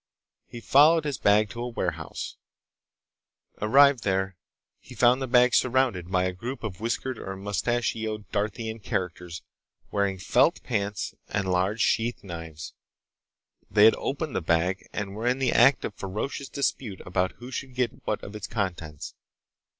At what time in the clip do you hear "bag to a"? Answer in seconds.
1.19-1.67